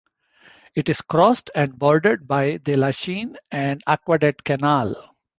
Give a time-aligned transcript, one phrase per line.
[0.73, 4.95] It is crossed and bordered by the Lachine and Aqueduct Canal.